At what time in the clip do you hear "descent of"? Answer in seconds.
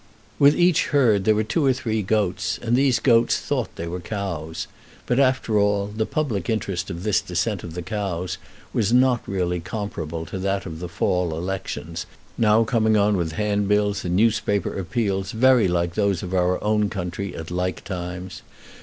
7.21-7.75